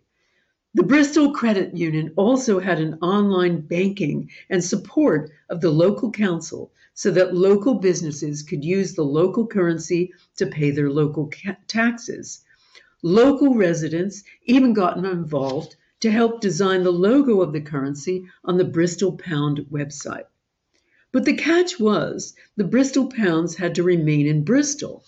The 0.74 0.82
Bristol 0.82 1.32
Credit 1.32 1.78
Union 1.78 2.12
also 2.16 2.60
had 2.60 2.80
an 2.80 2.96
online 3.04 3.62
banking 3.62 4.32
and 4.50 4.64
support 4.64 5.30
of 5.48 5.62
the 5.62 5.70
local 5.70 6.12
council 6.12 6.72
so 7.00 7.10
that 7.12 7.34
local 7.34 7.76
businesses 7.76 8.44
could 8.44 8.62
use 8.62 8.94
the 8.94 9.06
local 9.06 9.48
currency 9.48 10.12
to 10.36 10.46
pay 10.46 10.70
their 10.70 10.90
local 10.90 11.32
taxes. 11.66 12.44
Local 13.02 13.56
residents 13.56 14.22
even 14.44 14.74
got 14.74 14.98
involved 14.98 15.78
to 16.02 16.12
help 16.12 16.42
design 16.42 16.84
the 16.84 16.92
logo 16.92 17.40
of 17.40 17.54
the 17.54 17.62
currency 17.62 18.26
on 18.44 18.58
the 18.58 18.66
Bristol 18.66 19.14
Pound 19.14 19.66
website. 19.72 20.26
But 21.14 21.24
the 21.24 21.38
catch 21.38 21.80
was 21.80 22.34
the 22.58 22.66
Bristol 22.66 23.08
pounds 23.08 23.56
had 23.56 23.76
to 23.76 23.84
remain 23.84 24.28
in 24.28 24.44
Bristol. 24.44 25.06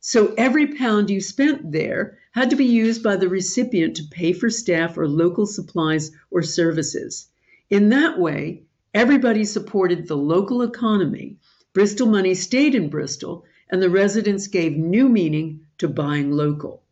So 0.00 0.32
every 0.38 0.74
pound 0.74 1.10
you 1.10 1.20
spent 1.20 1.72
there 1.72 2.16
had 2.32 2.48
to 2.48 2.56
be 2.56 2.64
used 2.64 3.02
by 3.02 3.16
the 3.16 3.28
recipient 3.28 3.96
to 3.96 4.08
pay 4.10 4.32
for 4.32 4.48
staff 4.48 4.96
or 4.96 5.06
local 5.06 5.44
supplies 5.44 6.10
or 6.30 6.40
services. 6.40 7.26
In 7.68 7.90
that 7.90 8.18
way, 8.18 8.62
Everybody 8.94 9.44
supported 9.44 10.06
the 10.06 10.16
local 10.16 10.62
economy. 10.62 11.36
Bristol 11.72 12.06
money 12.06 12.32
stayed 12.36 12.76
in 12.76 12.88
Bristol, 12.88 13.44
and 13.68 13.82
the 13.82 13.90
residents 13.90 14.46
gave 14.46 14.76
new 14.76 15.08
meaning 15.08 15.66
to 15.78 15.88
buying 15.88 16.30
local. 16.30 16.84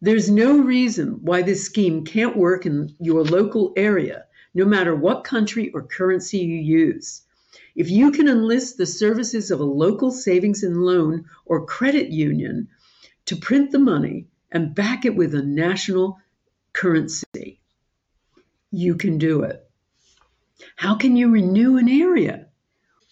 There's 0.00 0.28
no 0.28 0.58
reason 0.58 1.20
why 1.22 1.42
this 1.42 1.64
scheme 1.64 2.04
can't 2.04 2.36
work 2.36 2.66
in 2.66 2.96
your 2.98 3.22
local 3.22 3.72
area, 3.76 4.24
no 4.52 4.64
matter 4.64 4.96
what 4.96 5.22
country 5.22 5.70
or 5.70 5.82
currency 5.82 6.38
you 6.38 6.58
use. 6.58 7.22
If 7.76 7.88
you 7.88 8.10
can 8.10 8.26
enlist 8.26 8.76
the 8.76 8.86
services 8.86 9.52
of 9.52 9.60
a 9.60 9.64
local 9.64 10.10
savings 10.10 10.64
and 10.64 10.82
loan 10.82 11.26
or 11.44 11.66
credit 11.66 12.08
union 12.08 12.66
to 13.26 13.36
print 13.36 13.70
the 13.70 13.78
money 13.78 14.26
and 14.50 14.74
back 14.74 15.04
it 15.04 15.14
with 15.14 15.36
a 15.36 15.42
national 15.42 16.18
currency, 16.72 17.60
you 18.72 18.96
can 18.96 19.18
do 19.18 19.42
it. 19.42 19.69
How 20.76 20.94
can 20.94 21.16
you 21.16 21.30
renew 21.30 21.76
an 21.78 21.88
area? 21.88 22.46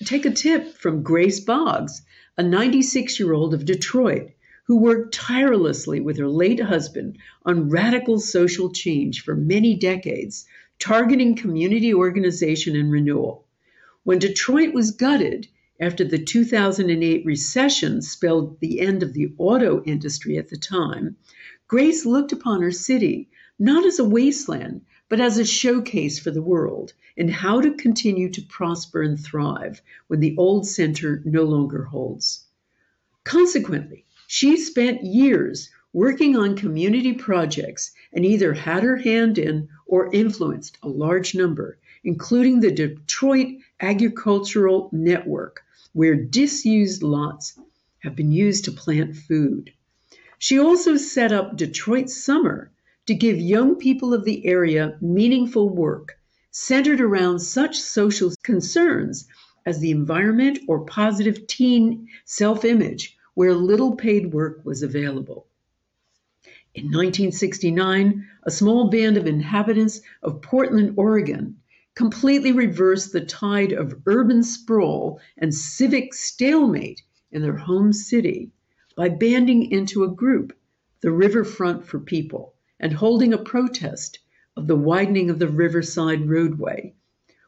Take 0.05 0.27
a 0.27 0.31
tip 0.31 0.75
from 0.75 1.03
Grace 1.03 1.41
Boggs, 1.41 2.03
a 2.37 2.43
96 2.43 3.19
year 3.19 3.33
old 3.33 3.55
of 3.55 3.65
Detroit, 3.65 4.31
who 4.67 4.77
worked 4.77 5.15
tirelessly 5.15 5.99
with 5.99 6.19
her 6.19 6.29
late 6.29 6.61
husband 6.61 7.17
on 7.47 7.71
radical 7.71 8.21
social 8.21 8.71
change 8.71 9.23
for 9.23 9.35
many 9.35 9.75
decades, 9.75 10.45
targeting 10.79 11.35
community 11.35 11.95
organization 11.95 12.77
and 12.77 12.93
renewal. 12.93 13.47
When 14.05 14.19
Detroit 14.19 14.75
was 14.75 14.91
gutted 14.91 15.49
after 15.81 16.05
the 16.05 16.19
2008 16.19 17.25
recession 17.25 18.03
spelled 18.03 18.61
the 18.61 18.81
end 18.81 19.03
of 19.03 19.15
the 19.15 19.33
auto 19.39 19.83
industry 19.85 20.37
at 20.37 20.49
the 20.49 20.59
time, 20.59 21.17
Grace 21.67 22.05
looked 22.05 22.33
upon 22.33 22.61
her 22.61 22.73
city 22.73 23.31
not 23.59 23.85
as 23.85 23.99
a 23.99 24.05
wasteland, 24.05 24.83
but 25.09 25.21
as 25.21 25.39
a 25.39 25.45
showcase 25.45 26.19
for 26.19 26.31
the 26.31 26.43
world 26.43 26.93
in 27.17 27.29
how 27.29 27.61
to 27.61 27.73
continue 27.73 28.29
to 28.29 28.43
prosper 28.43 29.03
and 29.03 29.19
thrive 29.19 29.81
when 30.07 30.21
the 30.21 30.37
old 30.37 30.67
center 30.67 31.23
no 31.25 31.45
longer 31.45 31.85
holds. 31.85 32.45
Consequently, 33.25 34.05
she 34.27 34.57
spent 34.57 35.03
years 35.03 35.71
working 35.95 36.37
on 36.37 36.55
community 36.55 37.15
projects 37.15 37.93
and 38.13 38.25
either 38.25 38.53
had 38.53 38.83
her 38.83 38.97
hand 38.97 39.39
in 39.39 39.69
or 39.87 40.13
influenced 40.13 40.77
a 40.83 40.89
large 40.89 41.35
number, 41.35 41.79
including 42.05 42.61
the 42.61 42.71
Detroit 42.71 43.57
Agricultural 43.81 44.91
Network, 44.93 45.63
where 45.95 46.15
disused 46.15 47.03
lots 47.03 47.59
have 48.01 48.15
been 48.15 48.31
used 48.31 48.67
to 48.67 48.73
plant 48.73 49.17
food. 49.17 49.73
She 50.39 50.59
also 50.59 50.97
set 50.97 51.33
up 51.33 51.57
Detroit 51.57 52.11
Summer 52.11 52.71
to 53.09 53.15
give 53.15 53.41
young 53.41 53.75
people 53.75 54.13
of 54.13 54.27
the 54.27 54.45
area 54.47 54.95
meaningful 55.01 55.71
work 55.71 56.19
centered 56.51 57.01
around 57.01 57.39
such 57.39 57.81
social 57.81 58.31
concerns 58.43 59.27
as 59.65 59.81
the 59.81 59.91
environment 59.91 60.59
or 60.69 60.85
positive 60.85 61.47
teen 61.47 62.07
self 62.27 62.67
image, 62.67 63.17
where 63.33 63.55
little 63.55 63.97
paid 63.97 64.35
work 64.35 64.61
was 64.63 64.83
available. 64.83 65.47
In 66.75 66.85
1969, 66.85 68.27
a 68.43 68.51
small 68.51 68.91
band 68.91 69.17
of 69.17 69.27
inhabitants 69.27 70.03
of 70.23 70.43
Portland, 70.43 70.93
Oregon, 70.99 71.57
completely 71.95 72.53
reversed 72.53 73.15
the 73.15 73.25
tide 73.25 73.73
of 73.73 74.03
urban 74.05 74.43
sprawl 74.43 75.19
and 75.39 75.55
civic 75.55 76.13
stalemate 76.13 77.01
in 77.33 77.41
their 77.41 77.57
home 77.57 77.95
city 77.95 78.51
by 78.97 79.09
banding 79.09 79.71
into 79.71 80.05
a 80.05 80.15
group, 80.15 80.55
the 81.01 81.11
Riverfront 81.11 81.87
for 81.87 81.99
People, 81.99 82.53
and 82.81 82.93
holding 82.93 83.33
a 83.33 83.39
protest 83.39 84.19
of 84.57 84.67
the 84.67 84.77
widening 84.77 85.31
of 85.31 85.39
the 85.39 85.49
Riverside 85.49 86.29
roadway. 86.29 86.95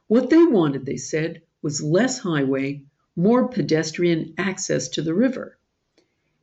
What 0.07 0.31
they 0.31 0.45
wanted, 0.45 0.87
they 0.87 0.97
said, 0.97 1.43
was 1.63 1.83
less 1.83 2.19
highway, 2.19 2.83
more 3.17 3.49
pedestrian 3.49 4.35
access 4.39 4.89
to 4.89 5.03
the 5.03 5.15
river. 5.15 5.57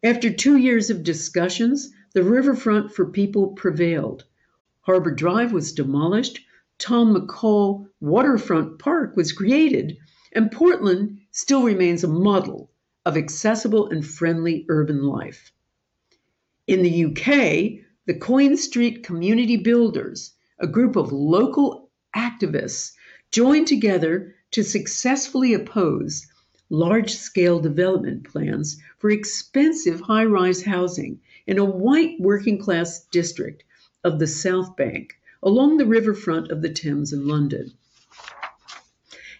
After 0.03 0.31
two 0.31 0.57
years 0.57 0.89
of 0.89 1.03
discussions, 1.03 1.91
the 2.13 2.23
Riverfront 2.23 2.93
for 2.93 3.05
People 3.05 3.47
prevailed. 3.49 4.23
Harbor 4.81 5.11
Drive 5.11 5.51
was 5.51 5.73
demolished, 5.73 6.39
Tom 6.79 7.15
McCall 7.15 7.87
Waterfront 7.99 8.79
Park 8.79 9.15
was 9.15 9.31
created, 9.31 9.97
and 10.31 10.51
Portland 10.51 11.19
still 11.31 11.63
remains 11.63 12.03
a 12.03 12.07
model 12.07 12.69
of 13.05 13.17
accessible 13.17 13.89
and 13.89 14.05
friendly 14.05 14.65
urban 14.69 15.03
life. 15.03 15.51
In 16.67 16.83
the 16.83 17.05
UK, 17.05 17.85
the 18.07 18.13
Coin 18.13 18.55
Street 18.55 19.03
Community 19.03 19.57
Builders, 19.57 20.31
a 20.59 20.65
group 20.65 20.95
of 20.95 21.11
local 21.11 21.89
activists, 22.15 22.93
joined 23.31 23.67
together 23.67 24.33
to 24.51 24.63
successfully 24.63 25.53
oppose 25.53 26.25
large 26.69 27.13
scale 27.13 27.59
development 27.59 28.23
plans 28.23 28.81
for 28.97 29.09
expensive 29.09 29.99
high 29.99 30.23
rise 30.23 30.63
housing 30.63 31.19
in 31.45 31.59
a 31.59 31.65
white 31.65 32.15
working 32.17 32.57
class 32.57 33.05
district 33.11 33.65
of 34.05 34.19
the 34.19 34.27
South 34.27 34.77
Bank 34.77 35.13
along 35.43 35.75
the 35.75 35.85
riverfront 35.85 36.49
of 36.49 36.61
the 36.61 36.69
Thames 36.69 37.11
in 37.11 37.27
London. 37.27 37.73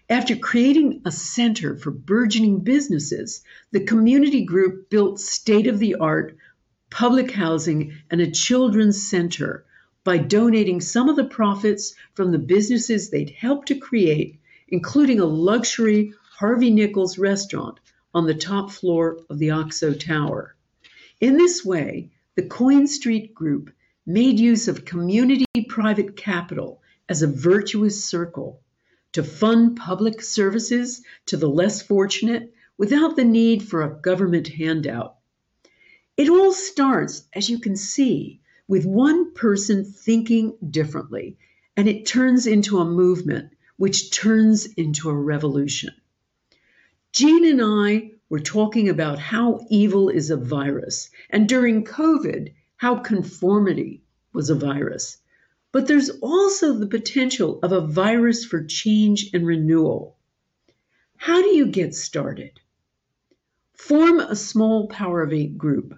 After 0.09 0.35
creating 0.35 1.01
a 1.05 1.11
center 1.11 1.77
for 1.77 1.91
burgeoning 1.91 2.65
businesses, 2.65 3.43
the 3.71 3.85
community 3.85 4.43
group 4.43 4.89
built 4.89 5.21
state 5.21 5.67
of 5.67 5.79
the 5.79 5.95
art 5.95 6.35
public 6.89 7.31
housing 7.31 7.93
and 8.09 8.21
a 8.21 8.31
children's 8.31 9.01
center 9.09 9.65
by 10.03 10.17
donating 10.17 10.79
some 10.79 11.09
of 11.09 11.15
the 11.15 11.25
profits 11.25 11.93
from 12.13 12.31
the 12.31 12.39
businesses 12.39 13.09
they'd 13.09 13.29
helped 13.29 13.67
to 13.67 13.75
create, 13.75 14.39
including 14.69 15.19
a 15.19 15.25
luxury 15.25 16.13
Harvey 16.37 16.69
Nichols 16.69 17.17
restaurant 17.17 17.79
on 18.13 18.25
the 18.25 18.33
top 18.33 18.71
floor 18.71 19.19
of 19.29 19.37
the 19.37 19.51
Oxo 19.51 19.93
Tower. 19.93 20.55
In 21.19 21.37
this 21.37 21.65
way, 21.65 22.09
the 22.35 22.43
Coin 22.43 22.87
Street 22.87 23.33
Group 23.33 23.71
made 24.05 24.39
use 24.39 24.67
of 24.67 24.85
community 24.85 25.45
private 25.67 26.15
capital 26.15 26.81
as 27.09 27.21
a 27.21 27.27
virtuous 27.27 28.05
circle 28.05 28.61
to 29.11 29.23
fund 29.23 29.75
public 29.75 30.21
services 30.21 31.03
to 31.25 31.35
the 31.35 31.49
less 31.49 31.81
fortunate 31.81 32.53
without 32.77 33.15
the 33.15 33.25
need 33.25 33.61
for 33.63 33.81
a 33.81 34.01
government 34.01 34.47
handout. 34.47 35.16
It 36.17 36.29
all 36.29 36.51
starts, 36.51 37.27
as 37.33 37.47
you 37.47 37.59
can 37.59 37.75
see, 37.75 38.41
with 38.67 38.87
one 38.87 39.35
person 39.35 39.85
thinking 39.85 40.57
differently, 40.67 41.37
and 41.75 41.87
it 41.87 42.07
turns 42.07 42.47
into 42.47 42.79
a 42.79 42.85
movement, 42.85 43.53
which 43.75 44.09
turns 44.09 44.65
into 44.65 45.11
a 45.11 45.13
revolution. 45.13 45.93
Jean 47.13 47.45
and 47.45 47.61
I 47.61 48.13
were 48.29 48.39
talking 48.39 48.89
about 48.89 49.19
how 49.19 49.67
evil 49.69 50.09
is 50.09 50.31
a 50.31 50.37
virus, 50.37 51.11
and 51.29 51.47
during 51.47 51.85
COVID, 51.85 52.51
how 52.77 52.95
conformity 52.95 54.01
was 54.33 54.49
a 54.49 54.55
virus. 54.55 55.17
But 55.71 55.85
there's 55.85 56.09
also 56.09 56.73
the 56.73 56.87
potential 56.87 57.59
of 57.61 57.71
a 57.71 57.85
virus 57.85 58.43
for 58.43 58.63
change 58.63 59.29
and 59.35 59.45
renewal. 59.45 60.17
How 61.15 61.43
do 61.43 61.49
you 61.49 61.67
get 61.67 61.93
started? 61.93 62.59
Form 63.73 64.19
a 64.19 64.35
small 64.35 64.87
Power 64.87 65.21
of 65.21 65.31
Eight 65.31 65.59
group. 65.59 65.93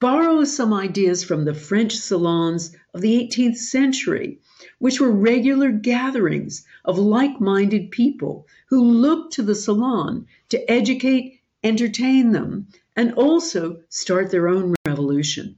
Borrow 0.00 0.42
some 0.42 0.72
ideas 0.72 1.22
from 1.22 1.44
the 1.44 1.54
French 1.54 1.96
salons 1.96 2.76
of 2.92 3.00
the 3.00 3.16
18th 3.16 3.58
century, 3.58 4.40
which 4.80 5.00
were 5.00 5.10
regular 5.10 5.70
gatherings 5.70 6.66
of 6.84 6.98
like 6.98 7.40
minded 7.40 7.92
people 7.92 8.46
who 8.66 8.82
looked 8.82 9.34
to 9.34 9.42
the 9.42 9.54
salon 9.54 10.26
to 10.48 10.70
educate, 10.70 11.40
entertain 11.62 12.32
them, 12.32 12.66
and 12.96 13.14
also 13.14 13.82
start 13.88 14.30
their 14.30 14.48
own 14.48 14.74
revolution. 14.84 15.56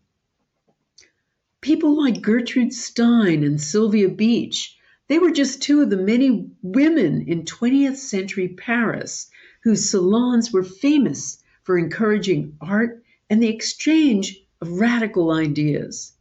People 1.63 1.97
like 1.97 2.21
Gertrude 2.21 2.75
Stein 2.75 3.43
and 3.43 3.59
Sylvia 3.59 4.11
Beach, 4.11 4.77
they 5.09 5.19
were 5.19 5.31
just 5.31 5.63
two 5.63 5.81
of 5.81 5.89
the 5.89 5.97
many 5.97 6.51
women 6.63 7.23
in 7.23 7.45
20th 7.45 7.97
century 7.97 8.49
Paris 8.49 9.31
whose 9.63 9.89
salons 9.89 10.53
were 10.53 10.63
famous 10.63 11.43
for 11.63 11.79
encouraging 11.79 12.55
art 12.61 13.03
and 13.29 13.43
the 13.43 13.49
exchange 13.49 14.41
of 14.61 14.81
radical 14.81 15.31
ideas. 15.31 16.13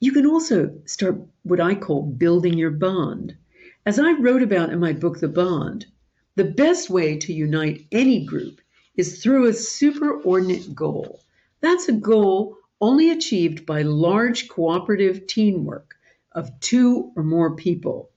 You 0.00 0.12
can 0.12 0.26
also 0.26 0.78
start 0.84 1.20
what 1.42 1.60
I 1.60 1.74
call 1.74 2.02
building 2.02 2.58
your 2.58 2.70
bond. 2.70 3.36
As 3.84 3.98
I 3.98 4.12
wrote 4.12 4.42
about 4.42 4.70
in 4.70 4.80
my 4.80 4.92
book, 4.92 5.20
The 5.20 5.28
Bond, 5.28 5.86
the 6.34 6.44
best 6.44 6.90
way 6.90 7.16
to 7.18 7.32
unite 7.32 7.86
any 7.92 8.24
group 8.26 8.60
is 8.96 9.22
through 9.22 9.46
a 9.46 9.52
superordinate 9.52 10.74
goal. 10.74 11.20
That's 11.60 11.88
a 11.88 11.92
goal 11.92 12.56
only 12.80 13.10
achieved 13.10 13.64
by 13.64 13.82
large 13.82 14.48
cooperative 14.48 15.26
teamwork 15.26 15.94
of 16.32 16.60
two 16.60 17.12
or 17.16 17.22
more 17.22 17.56
people. 17.56 18.10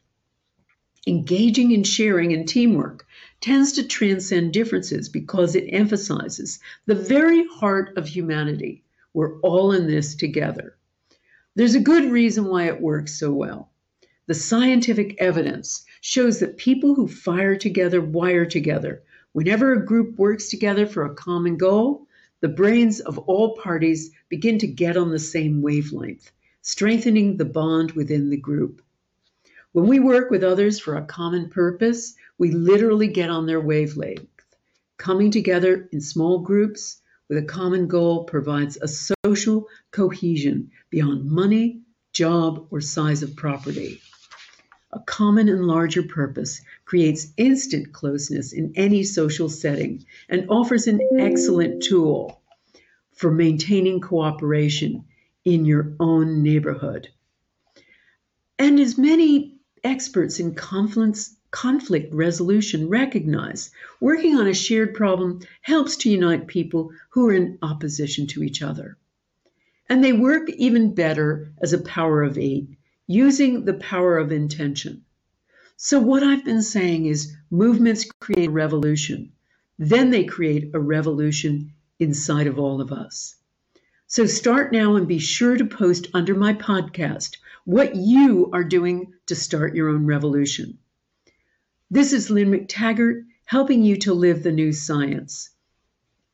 Engaging 1.08 1.72
in 1.72 1.84
sharing 1.84 2.34
and 2.34 2.48
teamwork 2.48 3.06
tends 3.40 3.72
to 3.74 3.88
transcend 3.88 4.52
differences 4.52 5.08
because 5.08 5.56
it 5.56 5.70
emphasizes 5.70 6.60
the 6.86 6.96
very 6.96 7.48
heart 7.48 7.98
of 7.98 8.08
humanity. 8.08 8.84
We're 9.14 9.40
all 9.40 9.72
in 9.72 9.88
this 9.88 10.14
together. 10.16 10.76
There's 11.56 11.76
a 11.76 11.80
good 11.80 12.12
reason 12.12 12.46
why 12.46 12.68
it 12.68 12.82
works 12.82 13.18
so 13.18 13.32
well. 13.32 13.72
The 14.28 14.34
scientific 14.34 15.16
evidence 15.20 15.86
shows 16.02 16.40
that 16.40 16.58
people 16.58 16.96
who 16.96 17.08
fire 17.08 17.56
together 17.56 18.02
wire 18.02 18.46
together. 18.46 19.02
Whenever 19.32 19.74
a 19.74 19.86
group 19.86 20.20
works 20.20 20.50
together 20.50 20.86
for 20.86 21.06
a 21.06 21.16
common 21.16 21.58
goal, 21.58 22.08
the 22.42 22.50
brains 22.50 23.00
of 23.00 23.18
all 23.20 23.56
parties 23.56 24.12
begin 24.28 24.58
to 24.60 24.68
get 24.68 24.98
on 24.98 25.12
the 25.12 25.20
same 25.20 25.62
wavelength, 25.62 26.32
strengthening 26.62 27.38
the 27.38 27.46
bond 27.46 27.94
within 27.94 28.30
the 28.30 28.38
group. 28.38 28.82
When 29.80 29.88
we 29.88 30.02
work 30.02 30.30
with 30.30 30.44
others 30.44 30.78
for 30.78 30.98
a 30.98 31.06
common 31.06 31.48
purpose, 31.48 32.14
we 32.38 32.52
literally 32.52 33.08
get 33.08 33.30
on 33.30 33.46
their 33.46 33.62
wavelength. 33.62 34.28
Coming 34.98 35.32
together 35.32 35.88
in 35.94 36.02
small 36.02 36.40
groups 36.40 37.00
with 37.30 37.38
a 37.38 37.44
common 37.44 37.88
goal 37.88 38.26
provides 38.26 38.78
a 38.82 38.90
social 38.90 39.70
cohesion 39.92 40.72
beyond 40.90 41.32
money, 41.32 41.80
job, 42.12 42.68
or 42.72 42.82
size 42.82 43.24
of 43.24 43.38
property. 43.38 44.02
A 44.92 45.00
common 45.00 45.48
and 45.48 45.66
larger 45.66 46.04
purpose 46.04 46.60
creates 46.84 47.32
instant 47.38 47.94
closeness 47.94 48.52
in 48.52 48.74
any 48.76 49.04
social 49.04 49.48
setting 49.48 50.04
and 50.28 50.50
offers 50.50 50.88
an 50.88 51.00
excellent 51.18 51.84
tool. 51.84 52.42
for 53.14 53.32
maintaining 53.32 54.02
cooperation 54.02 55.06
in 55.46 55.64
your 55.64 55.94
own 56.02 56.44
neighborhood. 56.44 57.08
And 58.58 58.78
as 58.78 58.98
many 58.98 59.59
experts 59.84 60.40
in 60.40 60.56
conflict 60.56 62.14
resolution 62.14 62.90
recognize, 62.90 63.72
working 64.00 64.36
on 64.36 64.48
a 64.48 64.54
shared 64.54 64.94
problem 64.94 65.42
helps 65.62 65.98
to 65.98 66.10
unite 66.10 66.48
people 66.48 66.92
who 67.10 67.28
are 67.28 67.34
in 67.34 67.58
opposition 67.62 68.28
to 68.28 68.44
each 68.44 68.62
other. 68.62 68.98
And 69.88 70.04
they 70.04 70.14
work 70.14 70.50
even 70.50 70.94
better 70.94 71.52
as 71.62 71.74
a 71.74 71.80
power 71.80 72.24
of 72.24 72.38
eight, 72.38 72.70
using 73.08 73.66
the 73.66 73.74
power 73.74 74.18
of 74.18 74.32
intention. 74.32 75.06
So, 75.78 76.00
what 76.00 76.24
I've 76.24 76.46
been 76.46 76.62
saying 76.62 77.06
is 77.06 77.36
movements 77.50 78.12
create 78.20 78.50
a 78.50 78.52
revolution, 78.52 79.32
then 79.78 80.10
they 80.10 80.26
create 80.26 80.72
a 80.74 80.80
revolution 80.80 81.74
inside 82.00 82.48
of 82.48 82.60
all 82.60 82.82
of 82.82 82.92
us. 82.92 83.36
So 84.12 84.26
start 84.26 84.74
now 84.74 84.96
and 84.96 85.08
be 85.08 85.20
sure 85.20 85.56
to 85.56 85.66
post 85.66 86.08
under 86.16 86.34
my 86.34 86.54
podcast 86.56 87.38
what 87.70 87.96
you 87.96 88.50
are 88.52 88.64
doing 88.64 89.14
to 89.28 89.36
start 89.36 89.76
your 89.76 89.90
own 89.90 90.04
revolution. 90.08 90.80
This 91.92 92.14
is 92.14 92.32
Lynn 92.32 92.50
McTaggart 92.50 93.26
helping 93.46 93.84
you 93.84 93.96
to 93.98 94.14
live 94.16 94.42
the 94.42 94.52
new 94.52 94.74
science. 94.74 95.52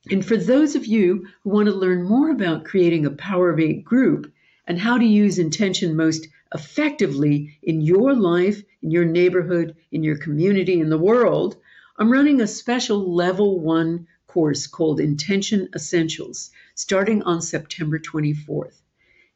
And 0.10 0.26
for 0.26 0.38
those 0.38 0.78
of 0.78 0.86
you 0.86 1.28
who 1.44 1.50
want 1.50 1.68
to 1.68 1.76
learn 1.76 2.04
more 2.04 2.30
about 2.30 2.64
creating 2.64 3.06
a 3.06 3.12
Power 3.12 3.50
of 3.50 3.60
Eight 3.60 3.84
group 3.84 4.32
and 4.66 4.80
how 4.80 4.98
to 4.98 5.04
use 5.04 5.38
intention 5.38 5.98
most 5.98 6.26
effectively 6.54 7.60
in 7.62 7.82
your 7.82 8.16
life, 8.16 8.64
in 8.82 8.92
your 8.92 9.04
neighborhood, 9.04 9.76
in 9.92 10.06
your 10.06 10.18
community, 10.18 10.80
in 10.80 10.88
the 10.88 10.98
world, 10.98 11.58
I'm 11.98 12.14
running 12.14 12.40
a 12.40 12.48
special 12.48 13.14
level 13.14 13.60
one 13.60 14.08
course 14.28 14.68
called 14.68 15.02
Intention 15.02 15.68
Essentials 15.76 16.52
starting 16.76 17.24
on 17.24 17.42
September 17.42 18.00
24th. 18.00 18.80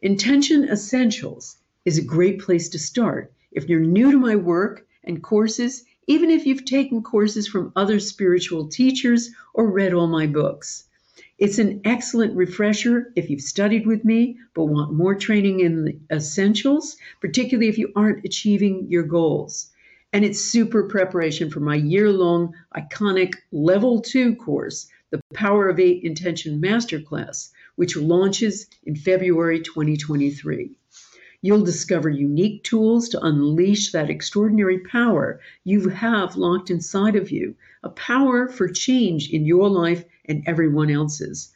Intention 0.02 0.64
Essentials 0.64 1.58
is 1.90 1.98
a 1.98 2.04
great 2.04 2.40
place 2.40 2.70
to 2.70 2.78
start 2.78 3.34
if 3.52 3.68
you're 3.68 3.80
new 3.80 4.12
to 4.12 4.20
my 4.20 4.36
work 4.36 4.86
and 5.04 5.24
courses, 5.24 5.84
even 6.06 6.30
if 6.30 6.46
you've 6.46 6.64
taken 6.64 7.02
courses 7.02 7.48
from 7.48 7.74
other 7.76 8.00
spiritual 8.00 8.68
teachers 8.68 9.32
or 9.56 9.72
read 9.72 9.92
all 9.92 10.06
my 10.06 10.28
books. 10.28 10.84
It's 11.40 11.58
an 11.58 11.82
excellent 11.86 12.36
refresher 12.36 13.12
if 13.16 13.28
you've 13.28 13.42
studied 13.42 13.88
with 13.88 14.06
me 14.06 14.38
but 14.54 14.66
want 14.66 14.94
more 14.94 15.16
training 15.16 15.62
in 15.62 15.84
the 15.86 15.98
essentials, 16.12 16.96
particularly 17.22 17.70
if 17.70 17.80
you 17.80 17.92
aren't 17.96 18.24
achieving 18.24 18.86
your 18.88 19.02
goals 19.02 19.72
and 20.14 20.24
it's 20.24 20.42
super 20.42 20.84
preparation 20.84 21.50
for 21.50 21.60
my 21.60 21.76
year 21.76 22.12
long 22.12 22.54
iconic 22.76 23.34
level 23.52 24.00
two 24.00 24.36
course, 24.36 24.88
the 25.10 25.20
Power 25.34 25.70
of 25.70 25.80
Eight 25.80 26.04
Intention 26.04 26.62
Masterclass, 26.62 27.50
which 27.78 27.96
launches 27.98 28.68
in 28.84 28.96
February 28.96 29.60
2023. 29.60 30.76
You'll 31.42 31.64
discover 31.64 32.10
unique 32.10 32.64
tools 32.64 33.08
to 33.10 33.24
unleash 33.24 33.94
that 33.94 34.10
extraordinary 34.10 34.80
power 34.80 35.40
you 35.64 35.88
have 35.88 36.36
locked 36.36 36.70
inside 36.70 37.16
of 37.16 37.32
you, 37.32 37.56
a 37.82 37.90
power 37.90 38.50
for 38.50 38.68
change 38.68 39.30
in 39.30 39.46
your 39.46 39.70
life 39.70 40.04
and 40.26 40.44
everyone 40.46 40.90
else's. 40.90 41.54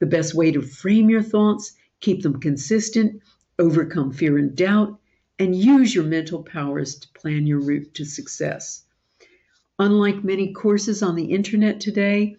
The 0.00 0.06
best 0.06 0.34
way 0.34 0.52
to 0.52 0.60
frame 0.60 1.08
your 1.08 1.22
thoughts, 1.22 1.72
keep 2.00 2.22
them 2.22 2.40
consistent, 2.40 3.22
overcome 3.58 4.12
fear 4.12 4.36
and 4.36 4.54
doubt, 4.54 5.00
and 5.38 5.56
use 5.56 5.94
your 5.94 6.04
mental 6.04 6.42
powers 6.42 6.96
to 6.96 7.08
plan 7.18 7.46
your 7.46 7.60
route 7.60 7.94
to 7.94 8.04
success. 8.04 8.84
Unlike 9.78 10.24
many 10.24 10.52
courses 10.52 11.02
on 11.02 11.16
the 11.16 11.32
internet 11.32 11.80
today, 11.80 12.36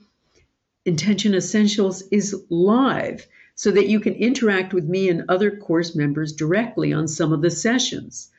Intention 0.86 1.34
Essentials 1.34 2.04
is 2.12 2.36
live 2.50 3.26
so 3.56 3.72
that 3.72 3.88
you 3.88 4.00
can 4.00 4.14
interact 4.14 4.74
with 4.74 4.86
me 4.86 5.10
and 5.10 5.26
other 5.30 5.58
course 5.58 5.96
members 5.96 6.34
directly 6.34 6.92
on 6.94 7.08
some 7.08 7.32
of 7.32 7.42
the 7.42 7.52
sessions. 7.52 8.30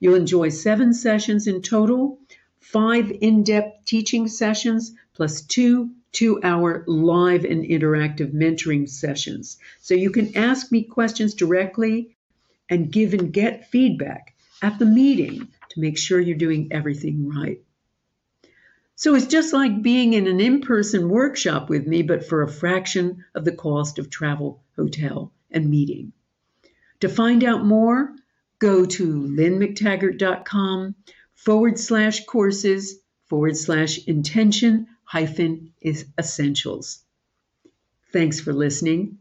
You'll 0.00 0.14
enjoy 0.14 0.48
seven 0.48 0.94
sessions 0.94 1.46
in 1.46 1.62
total, 1.62 2.18
five 2.60 3.10
in 3.10 3.44
depth 3.44 3.84
teaching 3.84 4.28
sessions, 4.28 4.92
plus 5.14 5.42
two 5.42 5.90
two 6.12 6.38
hour 6.42 6.84
live 6.86 7.44
and 7.44 7.64
interactive 7.64 8.32
mentoring 8.32 8.88
sessions. 8.88 9.58
So 9.80 9.94
you 9.94 10.10
can 10.10 10.36
ask 10.36 10.70
me 10.70 10.82
questions 10.82 11.34
directly 11.34 12.16
and 12.68 12.92
give 12.92 13.14
and 13.14 13.32
get 13.32 13.68
feedback 13.68 14.34
at 14.60 14.78
the 14.78 14.86
meeting 14.86 15.48
to 15.70 15.80
make 15.80 15.98
sure 15.98 16.20
you're 16.20 16.36
doing 16.36 16.68
everything 16.70 17.28
right. 17.28 17.60
So 18.94 19.14
it's 19.14 19.26
just 19.26 19.52
like 19.52 19.82
being 19.82 20.12
in 20.12 20.26
an 20.26 20.40
in 20.40 20.60
person 20.60 21.08
workshop 21.08 21.68
with 21.68 21.86
me, 21.86 22.02
but 22.02 22.26
for 22.26 22.42
a 22.42 22.48
fraction 22.50 23.24
of 23.34 23.44
the 23.44 23.52
cost 23.52 23.98
of 23.98 24.10
travel, 24.10 24.62
hotel, 24.76 25.32
and 25.50 25.68
meeting. 25.68 26.12
To 27.00 27.08
find 27.08 27.42
out 27.42 27.64
more, 27.64 28.14
go 28.58 28.84
to 28.84 29.22
lynnmctaggart.com 29.22 30.94
forward 31.34 31.78
slash 31.78 32.24
courses 32.26 33.00
forward 33.28 33.56
slash 33.56 34.06
intention 34.06 34.86
hyphen 35.02 35.72
is 35.80 36.06
essentials. 36.18 37.00
Thanks 38.12 38.40
for 38.40 38.52
listening. 38.52 39.18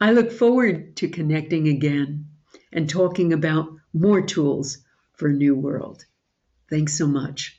I 0.00 0.12
look 0.12 0.30
forward 0.30 0.96
to 0.96 1.08
connecting 1.08 1.68
again 1.68 2.26
and 2.72 2.90
talking 2.90 3.32
about 3.32 3.68
more 3.94 4.20
tools 4.20 4.78
for 5.14 5.28
a 5.28 5.32
new 5.32 5.54
world. 5.54 6.04
Thanks 6.68 6.94
so 6.94 7.06
much. 7.06 7.55